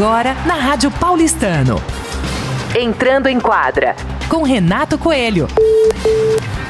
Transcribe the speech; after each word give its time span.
Agora 0.00 0.32
na 0.46 0.54
Rádio 0.54 0.90
Paulistano. 0.92 1.76
Entrando 2.74 3.26
em 3.26 3.38
quadra 3.38 3.94
com 4.30 4.42
Renato 4.42 4.96
Coelho. 4.96 5.46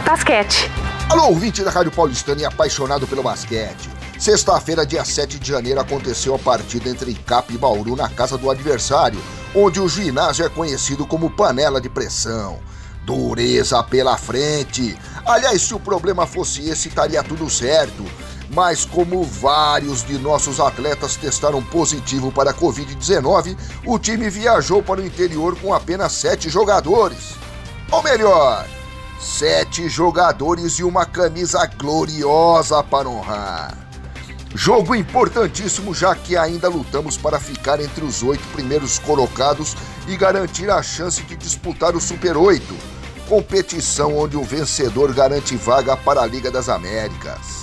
Basquete. 0.05 0.69
Alô, 1.09 1.29
ouvinte 1.29 1.63
da 1.63 1.71
Rádio 1.71 1.93
Paulistano 1.93 2.41
e 2.41 2.45
apaixonado 2.45 3.07
pelo 3.07 3.23
basquete. 3.23 3.89
Sexta-feira, 4.19 4.85
dia 4.85 5.05
7 5.05 5.39
de 5.39 5.49
janeiro, 5.49 5.79
aconteceu 5.79 6.35
a 6.35 6.41
partida 6.41 6.91
entre 6.91 7.15
Cap 7.15 7.55
e 7.55 7.57
Bauru 7.57 7.95
na 7.95 8.09
casa 8.09 8.37
do 8.37 8.51
adversário, 8.51 9.23
onde 9.55 9.79
o 9.79 9.89
ginásio 9.89 10.45
é 10.45 10.49
conhecido 10.49 11.07
como 11.07 11.31
panela 11.31 11.81
de 11.81 11.89
pressão. 11.89 12.59
Dureza 13.05 13.81
pela 13.85 14.17
frente. 14.17 14.99
Aliás, 15.25 15.63
se 15.63 15.73
o 15.73 15.79
problema 15.79 16.27
fosse 16.27 16.69
esse, 16.69 16.89
estaria 16.89 17.23
tudo 17.23 17.49
certo. 17.49 18.05
Mas 18.53 18.85
como 18.85 19.23
vários 19.23 20.05
de 20.05 20.19
nossos 20.19 20.59
atletas 20.59 21.17
testaram 21.17 21.63
positivo 21.63 22.33
para 22.33 22.51
a 22.51 22.55
Covid-19, 22.55 23.57
o 23.87 23.99
time 23.99 24.29
viajou 24.29 24.83
para 24.83 25.01
o 25.01 25.07
interior 25.07 25.57
com 25.57 25.73
apenas 25.73 26.13
sete 26.13 26.51
jogadores. 26.51 27.37
Ou 27.93 28.03
melhor, 28.03 28.67
sete 29.21 29.89
jogadores 29.89 30.81
e 30.81 30.85
uma 30.85 31.07
camisa 31.07 31.65
gloriosa 31.67 32.83
para 32.83 33.09
honrar. 33.09 33.79
Jogo 34.53 34.97
importantíssimo, 34.97 35.95
já 35.95 36.13
que 36.17 36.37
ainda 36.37 36.69
lutamos 36.69 37.17
para 37.17 37.39
ficar 37.39 37.81
entre 37.81 38.05
os 38.05 38.21
oito 38.21 38.43
primeiros 38.49 38.99
colocados 38.99 39.77
e 40.09 40.17
garantir 40.17 40.69
a 40.69 40.83
chance 40.83 41.23
de 41.23 41.37
disputar 41.37 41.95
o 41.95 42.01
Super 42.01 42.37
8, 42.37 42.65
competição 43.29 44.19
onde 44.19 44.37
o 44.37 44.43
vencedor 44.43 45.15
garante 45.15 45.55
vaga 45.55 45.97
para 45.97 46.23
a 46.23 46.27
Liga 46.27 46.51
das 46.51 46.69
Américas. 46.69 47.60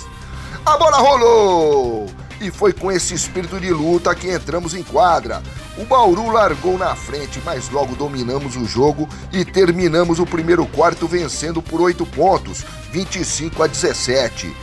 A 0.68 0.76
bola 0.76 0.98
rolou! 0.98 2.06
E 2.42 2.50
foi 2.50 2.74
com 2.74 2.92
esse 2.92 3.14
espírito 3.14 3.58
de 3.58 3.70
luta 3.70 4.14
que 4.14 4.30
entramos 4.30 4.74
em 4.74 4.82
quadra. 4.82 5.42
O 5.78 5.84
Bauru 5.86 6.30
largou 6.30 6.76
na 6.76 6.94
frente, 6.94 7.40
mas 7.42 7.70
logo 7.70 7.96
dominamos 7.96 8.54
o 8.54 8.66
jogo 8.66 9.08
e 9.32 9.46
terminamos 9.46 10.18
o 10.18 10.26
primeiro 10.26 10.66
quarto 10.66 11.08
vencendo 11.08 11.62
por 11.62 11.80
8 11.80 12.04
pontos, 12.04 12.66
25 12.92 13.62
a 13.62 13.66
17. 13.66 14.54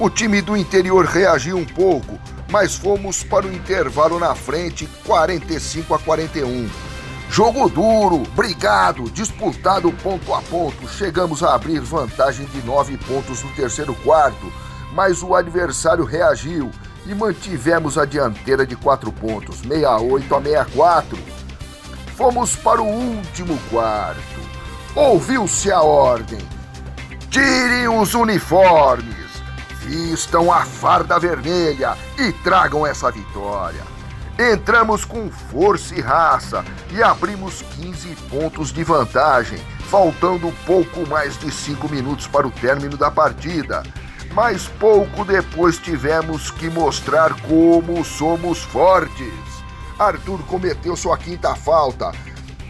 O 0.00 0.10
time 0.10 0.42
do 0.42 0.56
interior 0.56 1.04
reagiu 1.04 1.56
um 1.56 1.64
pouco, 1.64 2.18
mas 2.50 2.74
fomos 2.74 3.22
para 3.22 3.46
o 3.46 3.52
intervalo 3.52 4.18
na 4.18 4.34
frente, 4.34 4.88
45 5.06 5.94
a 5.94 5.98
41. 6.00 6.68
Jogo 7.30 7.68
duro, 7.68 8.24
brigado, 8.34 9.04
disputado 9.04 9.92
ponto 10.02 10.34
a 10.34 10.42
ponto. 10.42 10.88
Chegamos 10.88 11.44
a 11.44 11.54
abrir 11.54 11.78
vantagem 11.78 12.44
de 12.46 12.60
9 12.66 12.96
pontos 12.98 13.40
no 13.44 13.52
terceiro 13.52 13.94
quarto, 14.02 14.52
mas 14.94 15.22
o 15.22 15.34
adversário 15.34 16.04
reagiu 16.04 16.70
e 17.04 17.14
mantivemos 17.14 17.98
a 17.98 18.06
dianteira 18.06 18.66
de 18.66 18.76
4 18.76 19.12
pontos, 19.12 19.58
68 19.58 20.34
a 20.34 20.40
64. 20.40 21.18
Fomos 22.16 22.56
para 22.56 22.80
o 22.80 22.86
último 22.86 23.58
quarto. 23.68 24.22
Ouviu-se 24.94 25.70
a 25.70 25.82
ordem: 25.82 26.38
tirem 27.28 27.88
os 27.88 28.14
uniformes 28.14 29.24
vistam 29.84 30.50
a 30.50 30.64
farda 30.64 31.18
vermelha 31.18 31.96
e 32.18 32.32
tragam 32.32 32.86
essa 32.86 33.10
vitória. 33.10 33.82
Entramos 34.38 35.04
com 35.04 35.30
força 35.30 35.94
e 35.94 36.00
raça 36.00 36.64
e 36.90 37.02
abrimos 37.02 37.62
15 37.76 38.16
pontos 38.28 38.72
de 38.72 38.82
vantagem, 38.82 39.58
faltando 39.88 40.52
pouco 40.66 41.06
mais 41.06 41.38
de 41.38 41.52
5 41.52 41.88
minutos 41.88 42.26
para 42.26 42.46
o 42.46 42.50
término 42.50 42.96
da 42.96 43.10
partida. 43.10 43.82
Mas 44.34 44.66
pouco 44.66 45.24
depois 45.24 45.78
tivemos 45.78 46.50
que 46.50 46.68
mostrar 46.68 47.40
como 47.42 48.04
somos 48.04 48.58
fortes. 48.58 49.32
Arthur 49.96 50.42
cometeu 50.42 50.96
sua 50.96 51.16
quinta 51.16 51.54
falta 51.54 52.10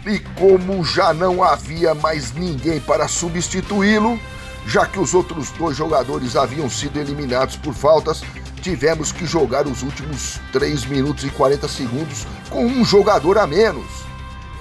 e, 0.05 0.19
como 0.39 0.85
já 0.85 1.11
não 1.11 1.43
havia 1.43 1.95
mais 1.95 2.31
ninguém 2.33 2.79
para 2.79 3.07
substituí-lo, 3.07 4.19
já 4.67 4.85
que 4.85 4.99
os 4.99 5.15
outros 5.15 5.49
dois 5.51 5.75
jogadores 5.75 6.35
haviam 6.35 6.69
sido 6.69 6.99
eliminados 6.99 7.55
por 7.55 7.73
faltas, 7.73 8.21
tivemos 8.61 9.11
que 9.11 9.25
jogar 9.25 9.65
os 9.65 9.81
últimos 9.81 10.39
3 10.51 10.85
minutos 10.85 11.23
e 11.23 11.29
40 11.31 11.67
segundos 11.67 12.27
com 12.49 12.63
um 12.63 12.85
jogador 12.85 13.39
a 13.39 13.47
menos. 13.47 13.85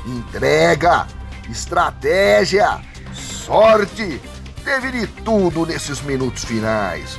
Entrega, 0.06 1.06
estratégia, 1.50 2.80
sorte, 3.12 4.20
teve 4.64 4.90
de 4.90 5.06
tudo 5.06 5.66
nesses 5.66 6.00
minutos 6.00 6.44
finais. 6.44 7.18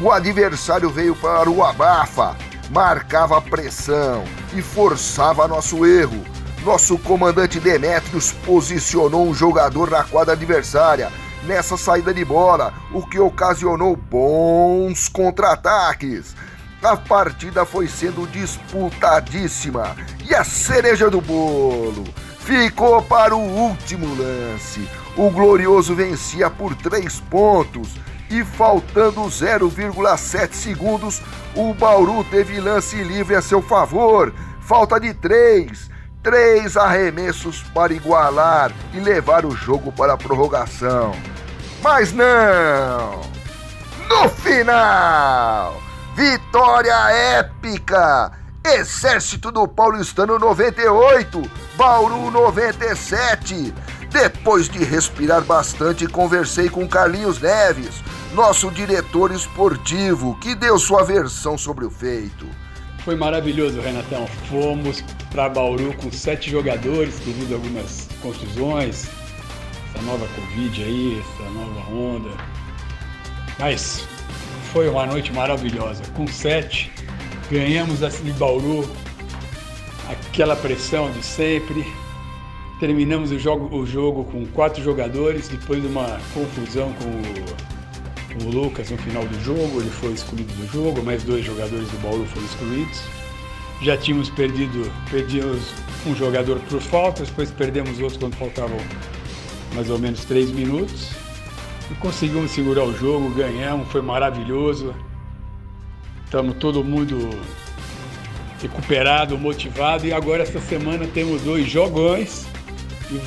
O 0.00 0.10
adversário 0.10 0.88
veio 0.88 1.14
para 1.16 1.50
o 1.50 1.62
abafa, 1.62 2.36
marcava 2.70 3.40
pressão 3.42 4.24
e 4.54 4.62
forçava 4.62 5.48
nosso 5.48 5.84
erro. 5.84 6.24
Nosso 6.64 6.96
comandante 6.96 7.60
Demetrios 7.60 8.32
posicionou 8.44 9.28
um 9.28 9.34
jogador 9.34 9.90
na 9.90 10.04
quadra 10.04 10.32
adversária 10.32 11.10
nessa 11.42 11.76
saída 11.76 12.14
de 12.14 12.24
bola, 12.24 12.72
o 12.92 13.06
que 13.06 13.18
ocasionou 13.18 13.94
bons 13.96 15.08
contra-ataques. 15.08 16.34
A 16.82 16.96
partida 16.96 17.64
foi 17.64 17.88
sendo 17.88 18.26
disputadíssima 18.28 19.96
e 20.26 20.34
a 20.34 20.44
cereja 20.44 21.10
do 21.10 21.20
bolo 21.20 22.04
ficou 22.38 23.00
para 23.02 23.34
o 23.34 23.40
último 23.40 24.06
lance. 24.16 24.86
O 25.16 25.30
Glorioso 25.30 25.94
vencia 25.94 26.50
por 26.50 26.74
três 26.74 27.20
pontos 27.20 27.94
e 28.30 28.44
faltando 28.44 29.20
0,7 29.22 30.52
segundos, 30.54 31.22
o 31.54 31.72
Bauru 31.72 32.24
teve 32.24 32.60
lance 32.60 32.96
livre 32.96 33.36
a 33.36 33.42
seu 33.42 33.62
favor. 33.62 34.32
Falta 34.60 34.98
de 34.98 35.14
três 35.14 35.90
três 36.24 36.74
arremessos 36.74 37.62
para 37.74 37.92
igualar 37.92 38.72
e 38.94 38.98
levar 38.98 39.44
o 39.44 39.50
jogo 39.50 39.92
para 39.92 40.14
a 40.14 40.16
prorrogação. 40.16 41.14
Mas 41.82 42.14
não! 42.14 43.20
No 44.08 44.28
final! 44.30 45.80
Vitória 46.16 46.94
épica! 47.10 48.32
Exército 48.64 49.52
do 49.52 49.68
Paulistano 49.68 50.38
98, 50.38 51.42
Bauru 51.76 52.30
97. 52.30 53.74
Depois 54.14 54.68
de 54.68 54.78
respirar 54.84 55.42
bastante, 55.42 56.06
conversei 56.06 56.68
com 56.68 56.86
Carlinhos 56.86 57.40
Neves, 57.40 58.00
nosso 58.32 58.70
diretor 58.70 59.32
esportivo, 59.32 60.38
que 60.38 60.54
deu 60.54 60.78
sua 60.78 61.02
versão 61.02 61.58
sobre 61.58 61.84
o 61.84 61.90
feito. 61.90 62.46
Foi 63.04 63.16
maravilhoso, 63.16 63.80
Renatão. 63.80 64.28
Fomos 64.48 65.02
para 65.32 65.48
Bauru 65.48 65.92
com 65.94 66.12
sete 66.12 66.48
jogadores 66.48 67.18
devido 67.26 67.54
a 67.54 67.56
algumas 67.56 68.08
contusões, 68.22 69.08
essa 69.92 70.02
nova 70.04 70.28
Covid 70.36 70.84
aí, 70.84 71.20
essa 71.20 71.50
nova 71.50 71.90
onda. 71.92 72.30
Mas 73.58 74.06
foi 74.72 74.88
uma 74.88 75.06
noite 75.06 75.32
maravilhosa. 75.32 76.04
Com 76.14 76.28
sete, 76.28 76.92
ganhamos 77.50 77.98
de 77.98 78.32
Bauru, 78.34 78.88
aquela 80.08 80.54
pressão 80.54 81.10
de 81.10 81.26
sempre. 81.26 82.03
Terminamos 82.80 83.30
o 83.30 83.38
jogo, 83.38 83.76
o 83.76 83.86
jogo 83.86 84.24
com 84.24 84.44
quatro 84.46 84.82
jogadores, 84.82 85.48
depois 85.48 85.80
de 85.80 85.86
uma 85.86 86.18
confusão 86.34 86.92
com 86.94 88.44
o, 88.44 88.48
o 88.48 88.50
Lucas 88.50 88.90
no 88.90 88.98
final 88.98 89.24
do 89.24 89.40
jogo, 89.44 89.80
ele 89.80 89.90
foi 89.90 90.12
excluído 90.12 90.52
do 90.54 90.66
jogo, 90.66 91.00
mais 91.04 91.22
dois 91.22 91.44
jogadores 91.44 91.88
do 91.88 92.02
Bauru 92.02 92.26
foram 92.26 92.44
excluídos. 92.44 93.00
Já 93.80 93.96
tínhamos 93.96 94.28
perdido, 94.30 94.90
perdimos 95.08 95.72
um 96.04 96.16
jogador 96.16 96.58
por 96.68 96.80
faltas, 96.80 97.28
depois 97.28 97.50
perdemos 97.52 98.00
outro 98.00 98.18
quando 98.18 98.34
faltavam 98.34 98.78
mais 99.72 99.88
ou 99.88 99.98
menos 99.98 100.24
três 100.24 100.50
minutos. 100.50 101.10
E 101.90 101.94
conseguimos 101.96 102.50
segurar 102.50 102.84
o 102.84 102.96
jogo, 102.96 103.30
ganhamos, 103.34 103.88
foi 103.88 104.02
maravilhoso. 104.02 104.92
Estamos 106.24 106.56
todo 106.56 106.82
mundo 106.82 107.30
recuperado, 108.60 109.38
motivado 109.38 110.06
e 110.06 110.12
agora 110.12 110.42
essa 110.42 110.58
semana 110.58 111.06
temos 111.06 111.42
dois 111.42 111.68
jogões 111.68 112.46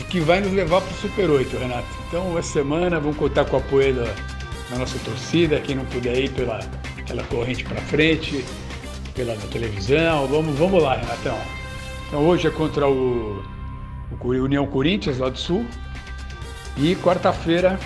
que 0.10 0.20
vai 0.20 0.42
nos 0.42 0.52
levar 0.52 0.82
para 0.82 0.92
o 0.92 0.98
Super 0.98 1.30
8, 1.30 1.58
Renato. 1.58 1.88
Então 2.08 2.38
essa 2.38 2.54
semana 2.54 3.00
vamos 3.00 3.18
contar 3.18 3.46
com 3.46 3.58
o 3.58 3.60
apoio 3.60 3.94
da, 3.94 4.14
da 4.70 4.78
nossa 4.80 4.98
torcida, 5.00 5.60
quem 5.60 5.76
não 5.76 5.86
puder 5.86 6.18
ir 6.18 6.32
pela 6.32 6.60
aquela 6.98 7.24
corrente 7.24 7.64
para 7.64 7.80
frente, 7.82 8.44
pela 9.16 9.36
televisão, 9.36 10.28
vamos, 10.28 10.58
vamos 10.58 10.84
lá, 10.84 10.96
Renatão. 10.96 11.38
Então 12.08 12.26
hoje 12.26 12.48
é 12.48 12.52
contra 12.52 12.88
o, 12.88 13.44
o 14.20 14.28
União 14.28 14.66
Corinthians 14.68 15.18
lá 15.18 15.30
do 15.30 15.38
Sul, 15.38 15.66
e 16.78 16.96
quarta-feira 16.98 17.80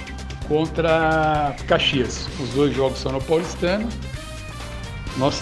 contra 0.48 1.56
Caxias. 1.68 2.28
Os 2.40 2.50
dois 2.50 2.76
jogos 2.76 3.00
são 3.00 3.12
no 3.12 3.22
Paulistano. 3.22 3.88
Nós 5.18 5.42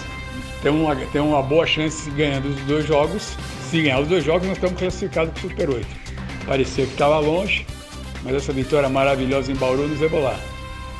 temos 0.62 0.80
uma, 0.80 0.94
temos 0.94 1.28
uma 1.28 1.42
boa 1.42 1.66
chance 1.66 2.08
de 2.08 2.16
ganhando 2.16 2.48
os 2.48 2.60
dois 2.62 2.86
jogos. 2.86 3.36
Se 3.68 3.82
ganhar 3.82 4.00
os 4.00 4.08
dois 4.08 4.24
jogos, 4.24 4.46
nós 4.46 4.56
estamos 4.56 4.78
classificados 4.78 5.32
para 5.32 5.46
o 5.46 5.50
Super 5.50 5.70
8. 5.70 6.09
Parecia 6.50 6.84
que 6.84 6.94
estava 6.94 7.20
longe, 7.20 7.64
mas 8.24 8.34
essa 8.34 8.52
vitória 8.52 8.88
maravilhosa 8.88 9.52
em 9.52 9.54
Bauru 9.54 9.86
nos 9.86 10.00
lá. 10.00 10.36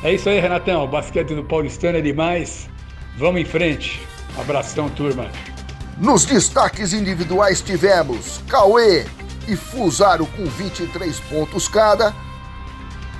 É 0.01 0.13
isso 0.13 0.29
aí, 0.29 0.39
Renatão. 0.39 0.85
O 0.85 0.87
basquete 0.87 1.35
do 1.35 1.43
Paulistano 1.43 1.97
é 1.97 2.01
demais. 2.01 2.69
Vamos 3.17 3.41
em 3.41 3.43
frente. 3.43 4.01
Abração, 4.39 4.89
turma. 4.89 5.29
Nos 5.97 6.23
destaques 6.23 6.93
individuais 6.93 7.59
tivemos 7.61 8.39
Cauê 8.47 9.05
e 9.45 9.57
Fusaro 9.57 10.25
com 10.25 10.45
23 10.45 11.19
pontos 11.19 11.67
cada. 11.67 12.15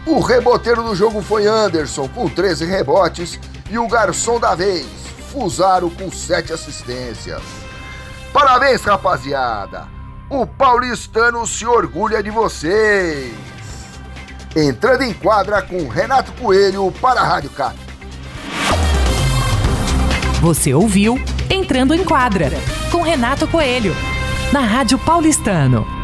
O 0.08 0.22
reboteiro 0.22 0.84
do 0.84 0.96
jogo 0.96 1.22
foi 1.22 1.46
Anderson 1.48 2.08
com 2.08 2.30
13 2.30 2.64
rebotes 2.64 3.38
e 3.70 3.78
o 3.78 3.90
garçom 3.90 4.40
da 4.40 4.56
vez, 4.56 4.88
Fusaro 5.34 5.92
com 5.92 6.10
7 6.10 6.54
assistências. 6.54 7.42
Parabéns, 8.32 8.82
rapaziada! 8.84 10.01
O 10.34 10.48
paulistano 10.48 11.46
se 11.46 11.66
orgulha 11.66 12.24
de 12.24 12.30
vocês! 12.30 13.34
Entrando 14.56 15.02
em 15.02 15.14
quadra 15.14 15.62
com 15.62 15.90
Renato 15.90 16.32
Coelho 16.32 16.90
para 17.02 17.20
a 17.20 17.24
Rádio 17.26 17.50
Cap. 17.50 17.78
Você 20.40 20.74
ouviu 20.74 21.22
Entrando 21.50 21.94
em 21.94 22.06
Quadra, 22.06 22.50
com 22.90 23.02
Renato 23.02 23.46
Coelho, 23.46 23.94
na 24.54 24.62
Rádio 24.62 24.98
Paulistano. 25.00 26.01